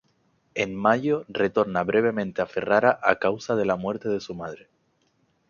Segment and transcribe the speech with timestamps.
[0.55, 4.67] En mayo retorna brevemente a Ferrara a causa de la muerte de su madre.